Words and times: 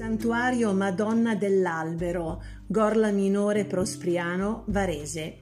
Santuario 0.00 0.72
Madonna 0.72 1.34
dell'Albero, 1.34 2.42
Gorla 2.66 3.10
Minore 3.10 3.66
Prospriano, 3.66 4.64
Varese. 4.68 5.38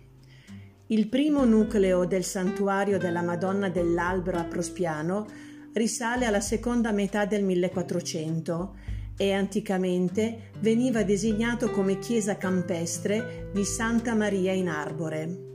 Il 0.88 1.08
primo 1.08 1.44
nucleo 1.44 2.04
del 2.06 2.24
santuario 2.24 2.98
della 2.98 3.22
Madonna 3.22 3.68
dell'Albero 3.68 4.38
a 4.38 4.42
Prospiano 4.42 5.28
risale 5.74 6.26
alla 6.26 6.40
seconda 6.40 6.90
metà 6.90 7.24
del 7.24 7.44
1400 7.44 8.76
e 9.16 9.32
anticamente 9.32 10.50
veniva 10.58 11.04
designato 11.04 11.70
come 11.70 12.00
chiesa 12.00 12.36
campestre 12.36 13.50
di 13.54 13.62
Santa 13.64 14.16
Maria 14.16 14.54
in 14.54 14.68
Arbore. 14.68 15.46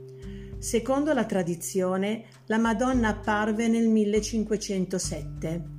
Secondo 0.56 1.12
la 1.12 1.26
tradizione, 1.26 2.24
la 2.46 2.56
Madonna 2.56 3.08
apparve 3.08 3.68
nel 3.68 3.86
1507. 3.86 5.73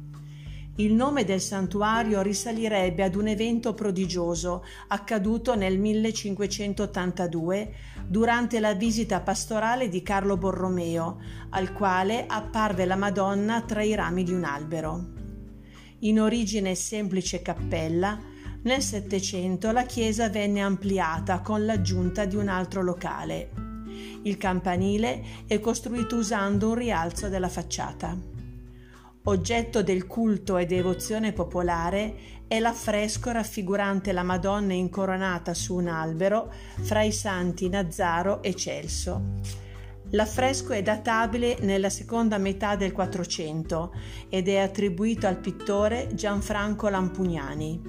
Il 0.78 0.94
nome 0.94 1.24
del 1.24 1.40
santuario 1.40 2.22
risalirebbe 2.22 3.02
ad 3.02 3.16
un 3.16 3.28
evento 3.28 3.74
prodigioso 3.74 4.66
accaduto 4.90 5.56
nel 5.56 5.80
1582 5.80 7.74
durante 8.06 8.60
la 8.60 8.74
visita 8.74 9.22
pastorale 9.22 9.88
di 9.88 10.02
Carlo 10.04 10.36
Borromeo, 10.36 11.22
al 11.52 11.72
quale 11.72 12.26
apparve 12.28 12.84
la 12.84 12.98
Madonna 12.98 13.62
tra 13.62 13.84
i 13.84 13.96
rami 13.96 14.24
di 14.24 14.34
un 14.34 14.44
albero. 14.44 15.14
In 16.00 16.20
origine 16.20 16.76
semplice 16.76 17.42
cappella, 17.42 18.20
nel 18.64 18.82
Settecento 18.82 19.72
la 19.72 19.84
chiesa 19.84 20.28
venne 20.28 20.60
ampliata 20.60 21.40
con 21.40 21.64
l'aggiunta 21.64 22.26
di 22.26 22.36
un 22.36 22.50
altro 22.50 22.82
locale. 22.82 23.50
Il 24.24 24.36
campanile 24.36 25.24
è 25.48 25.58
costruito 25.62 26.18
usando 26.18 26.68
un 26.68 26.76
rialzo 26.76 27.30
della 27.30 27.48
facciata. 27.48 28.35
Oggetto 29.28 29.82
del 29.82 30.06
culto 30.06 30.58
e 30.58 30.68
devozione 30.68 31.34
popolare 31.34 32.44
è 32.48 32.60
l'affresco 32.60 33.32
raffigurante 33.32 34.12
la 34.12 34.22
Madonna 34.22 34.74
incoronata 34.74 35.56
su 35.56 35.74
un 35.74 35.88
albero 35.88 36.54
fra 36.84 37.02
i 37.02 37.12
santi 37.12 37.68
Nazzaro 37.68 38.44
e 38.44 38.54
Celso. 38.56 39.40
L'affresco 40.12 40.74
è 40.74 40.84
databile 40.84 41.58
nella 41.62 41.90
seconda 41.90 42.38
metà 42.38 42.76
del 42.76 42.92
Quattrocento 42.92 43.94
ed 44.30 44.48
è 44.48 44.58
attribuito 44.58 45.26
al 45.26 45.38
pittore 45.38 46.10
Gianfranco 46.14 46.88
Lampugnani. 46.88 47.82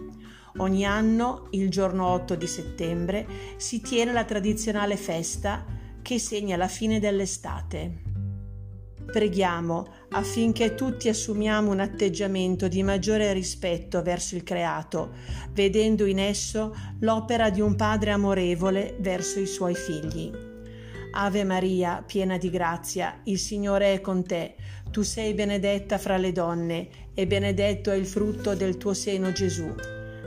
Ogni 0.56 0.86
anno, 0.86 1.48
il 1.50 1.68
giorno 1.68 2.06
8 2.06 2.34
di 2.34 2.46
settembre, 2.46 3.26
si 3.56 3.82
tiene 3.82 4.14
la 4.14 4.24
tradizionale 4.24 4.96
festa 4.96 5.66
che 6.00 6.18
segna 6.18 6.56
la 6.56 6.68
fine 6.68 6.98
dell'estate. 6.98 8.05
Preghiamo 9.10 9.86
affinché 10.10 10.74
tutti 10.74 11.08
assumiamo 11.08 11.70
un 11.70 11.80
atteggiamento 11.80 12.68
di 12.68 12.82
maggiore 12.82 13.32
rispetto 13.32 14.02
verso 14.02 14.34
il 14.34 14.42
creato, 14.42 15.12
vedendo 15.52 16.04
in 16.04 16.18
esso 16.18 16.74
l'opera 17.00 17.50
di 17.50 17.60
un 17.60 17.76
Padre 17.76 18.10
amorevole 18.10 18.96
verso 19.00 19.38
i 19.38 19.46
suoi 19.46 19.74
figli. 19.74 20.30
Ave 21.12 21.44
Maria, 21.44 22.02
piena 22.06 22.36
di 22.36 22.50
grazia, 22.50 23.20
il 23.24 23.38
Signore 23.38 23.94
è 23.94 24.00
con 24.00 24.22
te. 24.22 24.56
Tu 24.90 25.02
sei 25.02 25.32
benedetta 25.32 25.96
fra 25.96 26.18
le 26.18 26.32
donne 26.32 26.88
e 27.14 27.26
benedetto 27.26 27.90
è 27.90 27.94
il 27.94 28.06
frutto 28.06 28.54
del 28.54 28.76
tuo 28.76 28.92
seno 28.92 29.32
Gesù. 29.32 29.74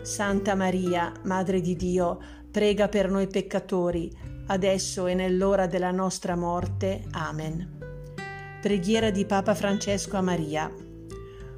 Santa 0.01 0.55
Maria, 0.55 1.11
Madre 1.25 1.61
di 1.61 1.75
Dio, 1.75 2.19
prega 2.49 2.87
per 2.87 3.09
noi 3.11 3.27
peccatori, 3.27 4.11
adesso 4.47 5.05
e 5.05 5.13
nell'ora 5.13 5.67
della 5.67 5.91
nostra 5.91 6.35
morte. 6.35 7.03
Amen. 7.11 7.78
Preghiera 8.61 9.09
di 9.09 9.23
Papa 9.23 9.55
Francesco 9.55 10.17
a 10.17 10.21
Maria. 10.21 10.69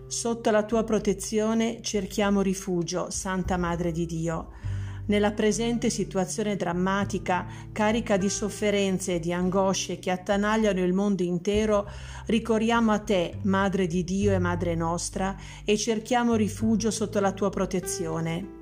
Sotto 0.06 0.52
la 0.52 0.64
tua 0.64 0.84
protezione 0.84 1.81
cerchiamo 1.81 2.42
rifugio, 2.42 3.09
Santa 3.09 3.58
Madre 3.58 3.92
di 3.92 4.06
Dio. 4.06 4.50
Nella 5.08 5.31
presente 5.31 5.90
situazione 5.90 6.56
drammatica, 6.56 7.48
carica 7.72 8.18
di 8.18 8.30
sofferenze 8.30 9.16
e 9.16 9.20
di 9.20 9.34
angosce 9.34 9.98
che 9.98 10.12
attanagliano 10.12 10.80
il 10.84 10.94
mondo 10.94 11.24
intero, 11.24 11.90
ricorriamo 12.28 12.92
a 12.92 13.00
te, 13.00 13.40
Madre 13.46 13.88
di 13.88 14.03
Dio 14.03 14.31
e 14.31 14.38
Madre 14.38 14.76
nostra, 14.76 15.36
e 15.66 15.78
cerchiamo 15.78 16.36
rifugio 16.36 16.92
sotto 16.92 17.20
la 17.20 17.31
tua 17.31 17.50
protezione. 17.50 18.59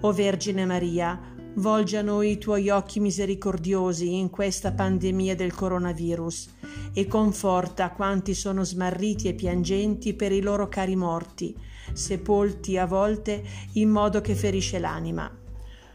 O 0.00 0.12
Vergine 0.12 0.66
Maria, 0.66 1.35
Volgi 1.58 1.96
a 1.96 2.02
noi 2.02 2.32
i 2.32 2.38
tuoi 2.38 2.68
occhi 2.68 3.00
misericordiosi 3.00 4.14
in 4.14 4.28
questa 4.28 4.72
pandemia 4.72 5.34
del 5.34 5.54
coronavirus 5.54 6.50
e 6.92 7.06
conforta 7.06 7.92
quanti 7.92 8.34
sono 8.34 8.62
smarriti 8.62 9.28
e 9.28 9.32
piangenti 9.32 10.12
per 10.12 10.32
i 10.32 10.42
loro 10.42 10.68
cari 10.68 10.96
morti, 10.96 11.56
sepolti 11.94 12.76
a 12.76 12.84
volte 12.84 13.42
in 13.72 13.88
modo 13.88 14.20
che 14.20 14.34
ferisce 14.34 14.78
l'anima. 14.78 15.34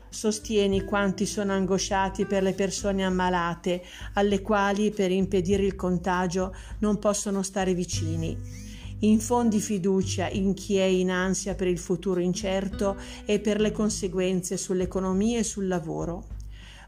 Sostieni 0.10 0.84
quanti 0.84 1.28
sono 1.28 1.54
angosciati 1.54 2.26
per 2.26 2.42
le 2.42 2.54
persone 2.54 3.06
ammalate, 3.06 3.84
alle 4.16 4.42
quali 4.42 4.90
per 4.90 5.12
impedire 5.12 5.64
il 5.64 5.76
contagio 5.76 6.56
non 6.80 6.98
possono 6.98 7.44
stare 7.44 7.76
vicini 7.76 8.71
Infondi 9.04 9.60
fiducia 9.60 10.30
in 10.30 10.54
chi 10.54 10.76
è 10.76 10.84
in 10.84 11.10
ansia 11.10 11.56
per 11.56 11.68
il 11.68 11.80
futuro 11.80 12.20
incerto 12.20 12.98
e 13.26 13.40
per 13.40 13.60
le 13.60 13.72
conseguenze 13.72 14.58
sull'economia 14.58 15.40
e 15.40 15.44
sul 15.44 15.68
lavoro. 15.68 16.26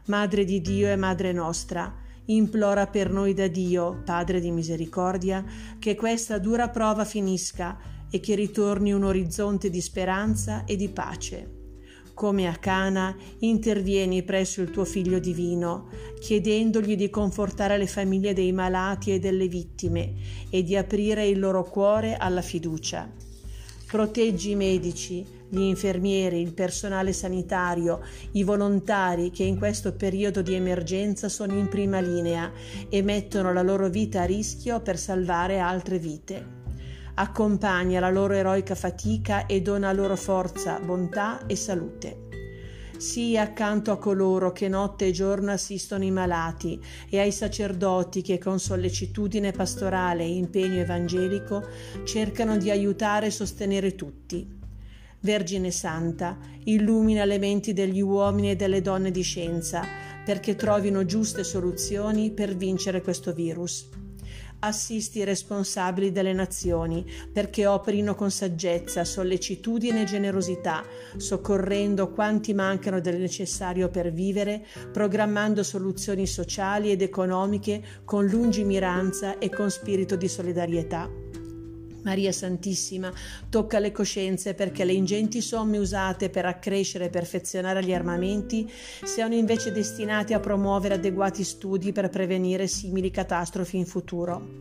Madre 0.06 0.44
di 0.44 0.60
Dio 0.60 0.88
e 0.88 0.96
Madre 0.96 1.32
nostra, 1.32 1.92
implora 2.26 2.86
per 2.86 3.10
noi 3.10 3.34
da 3.34 3.48
Dio, 3.48 4.02
Padre 4.04 4.38
di 4.38 4.52
misericordia, 4.52 5.44
che 5.80 5.96
questa 5.96 6.38
dura 6.38 6.68
prova 6.68 7.04
finisca 7.04 7.78
e 8.08 8.20
che 8.20 8.36
ritorni 8.36 8.92
un 8.92 9.02
orizzonte 9.02 9.68
di 9.68 9.80
speranza 9.80 10.64
e 10.64 10.76
di 10.76 10.88
pace 10.90 11.53
come 12.14 12.46
a 12.46 12.54
Cana, 12.54 13.14
intervieni 13.40 14.22
presso 14.22 14.62
il 14.62 14.70
tuo 14.70 14.84
Figlio 14.84 15.18
divino, 15.18 15.88
chiedendogli 16.20 16.96
di 16.96 17.10
confortare 17.10 17.76
le 17.76 17.86
famiglie 17.86 18.32
dei 18.32 18.52
malati 18.52 19.12
e 19.12 19.18
delle 19.18 19.48
vittime 19.48 20.14
e 20.48 20.62
di 20.62 20.76
aprire 20.76 21.26
il 21.26 21.38
loro 21.38 21.64
cuore 21.64 22.16
alla 22.16 22.40
fiducia. 22.42 23.10
Proteggi 23.86 24.52
i 24.52 24.56
medici, 24.56 25.24
gli 25.48 25.60
infermieri, 25.60 26.40
il 26.40 26.54
personale 26.54 27.12
sanitario, 27.12 28.00
i 28.32 28.42
volontari 28.42 29.30
che 29.30 29.44
in 29.44 29.58
questo 29.58 29.92
periodo 29.92 30.42
di 30.42 30.54
emergenza 30.54 31.28
sono 31.28 31.52
in 31.52 31.68
prima 31.68 32.00
linea 32.00 32.50
e 32.88 33.02
mettono 33.02 33.52
la 33.52 33.62
loro 33.62 33.88
vita 33.88 34.22
a 34.22 34.24
rischio 34.24 34.80
per 34.80 34.98
salvare 34.98 35.58
altre 35.58 35.98
vite 35.98 36.62
accompagna 37.14 38.00
la 38.00 38.10
loro 38.10 38.34
eroica 38.34 38.74
fatica 38.74 39.46
e 39.46 39.62
dona 39.62 39.92
loro 39.92 40.16
forza, 40.16 40.80
bontà 40.80 41.46
e 41.46 41.56
salute. 41.56 42.22
Sii 42.96 43.36
accanto 43.36 43.90
a 43.90 43.98
coloro 43.98 44.52
che 44.52 44.68
notte 44.68 45.06
e 45.06 45.10
giorno 45.10 45.50
assistono 45.50 46.04
i 46.04 46.10
malati 46.10 46.80
e 47.08 47.18
ai 47.18 47.32
sacerdoti 47.32 48.22
che 48.22 48.38
con 48.38 48.58
sollecitudine 48.58 49.52
pastorale 49.52 50.22
e 50.22 50.34
impegno 50.34 50.80
evangelico 50.80 51.66
cercano 52.04 52.56
di 52.56 52.70
aiutare 52.70 53.26
e 53.26 53.30
sostenere 53.30 53.94
tutti. 53.94 54.62
Vergine 55.20 55.70
Santa, 55.70 56.38
illumina 56.64 57.24
le 57.24 57.38
menti 57.38 57.72
degli 57.72 58.00
uomini 58.00 58.50
e 58.50 58.56
delle 58.56 58.80
donne 58.80 59.10
di 59.10 59.22
scienza 59.22 59.84
perché 60.24 60.54
trovino 60.54 61.04
giuste 61.04 61.44
soluzioni 61.44 62.30
per 62.30 62.56
vincere 62.56 63.02
questo 63.02 63.32
virus 63.32 63.88
assisti 64.64 65.18
i 65.18 65.24
responsabili 65.24 66.12
delle 66.12 66.32
nazioni 66.32 67.04
perché 67.32 67.66
operino 67.66 68.14
con 68.14 68.30
saggezza, 68.30 69.04
sollecitudine 69.04 70.02
e 70.02 70.04
generosità, 70.04 70.84
soccorrendo 71.16 72.10
quanti 72.10 72.54
mancano 72.54 73.00
del 73.00 73.18
necessario 73.18 73.88
per 73.88 74.12
vivere, 74.12 74.64
programmando 74.92 75.62
soluzioni 75.62 76.26
sociali 76.26 76.90
ed 76.90 77.02
economiche 77.02 77.82
con 78.04 78.26
lungimiranza 78.26 79.38
e 79.38 79.50
con 79.50 79.70
spirito 79.70 80.16
di 80.16 80.28
solidarietà. 80.28 81.23
Maria 82.04 82.32
Santissima 82.32 83.12
tocca 83.48 83.78
le 83.78 83.90
coscienze 83.90 84.54
perché 84.54 84.84
le 84.84 84.92
ingenti 84.92 85.40
somme 85.40 85.78
usate 85.78 86.30
per 86.30 86.46
accrescere 86.46 87.06
e 87.06 87.10
perfezionare 87.10 87.82
gli 87.82 87.92
armamenti 87.92 88.70
siano 89.02 89.34
invece 89.34 89.72
destinate 89.72 90.34
a 90.34 90.40
promuovere 90.40 90.94
adeguati 90.94 91.42
studi 91.42 91.92
per 91.92 92.10
prevenire 92.10 92.66
simili 92.66 93.10
catastrofi 93.10 93.76
in 93.76 93.86
futuro. 93.86 94.52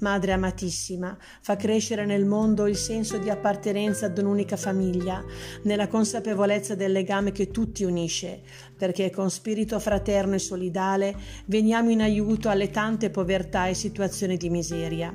Madre 0.00 0.32
amatissima, 0.32 1.16
fa 1.40 1.56
crescere 1.56 2.04
nel 2.04 2.24
mondo 2.24 2.66
il 2.66 2.76
senso 2.76 3.18
di 3.18 3.30
appartenenza 3.30 4.06
ad 4.06 4.18
un'unica 4.18 4.56
famiglia, 4.56 5.24
nella 5.62 5.86
consapevolezza 5.86 6.74
del 6.74 6.92
legame 6.92 7.32
che 7.32 7.50
tutti 7.50 7.84
unisce, 7.84 8.42
perché 8.76 9.10
con 9.10 9.30
spirito 9.30 9.78
fraterno 9.78 10.34
e 10.34 10.40
solidale 10.40 11.16
veniamo 11.46 11.90
in 11.90 12.02
aiuto 12.02 12.48
alle 12.48 12.70
tante 12.70 13.10
povertà 13.10 13.68
e 13.68 13.74
situazioni 13.74 14.36
di 14.36 14.50
miseria. 14.50 15.14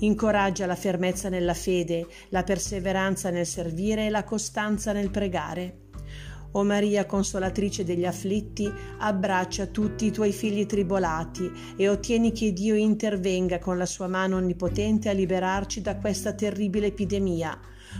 Incoraggia 0.00 0.66
la 0.66 0.74
fermezza 1.14 1.28
nella 1.28 1.54
fede, 1.54 2.06
la 2.30 2.42
perseveranza 2.42 3.30
nel 3.30 3.46
servire 3.46 4.06
e 4.06 4.10
la 4.10 4.24
costanza 4.24 4.92
nel 4.92 5.10
pregare. 5.10 5.82
O 6.52 6.62
Maria 6.62 7.06
consolatrice 7.06 7.84
degli 7.84 8.04
afflitti, 8.04 8.70
abbraccia 8.98 9.66
tutti 9.66 10.06
i 10.06 10.12
tuoi 10.12 10.32
figli 10.32 10.66
tribolati 10.66 11.50
e 11.76 11.88
ottieni 11.88 12.32
che 12.32 12.52
Dio 12.52 12.74
intervenga 12.74 13.58
con 13.58 13.76
la 13.78 13.86
sua 13.86 14.06
mano 14.06 14.36
onnipotente 14.36 15.08
a 15.08 15.12
liberarci 15.12 15.80
da 15.80 15.96
questa 15.96 16.32
terribile 16.32 16.88
epidemia 16.88 17.58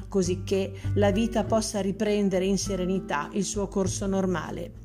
così 0.08 0.42
che 0.42 0.72
la 0.94 1.12
vita 1.12 1.44
possa 1.44 1.80
riprendere 1.80 2.44
in 2.44 2.58
serenità 2.58 3.28
il 3.34 3.44
suo 3.44 3.68
corso 3.68 4.08
normale. 4.08 4.82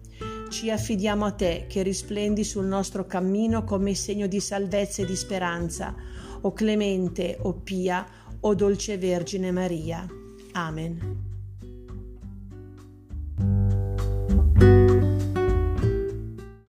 Ci 0.50 0.70
affidiamo 0.70 1.26
a 1.26 1.32
te 1.32 1.66
che 1.68 1.82
risplendi 1.82 2.44
sul 2.44 2.66
nostro 2.66 3.08
cammino 3.08 3.64
come 3.64 3.96
segno 3.96 4.28
di 4.28 4.40
salvezza 4.40 5.02
e 5.02 5.06
di 5.06 5.16
speranza, 5.16 5.96
o 6.42 6.54
clemente, 6.54 7.38
o 7.42 7.54
pia, 7.54 8.06
o 8.42 8.56
dolce 8.56 8.98
Vergine 8.98 9.52
Maria. 9.52 10.08
Amen. 10.54 11.29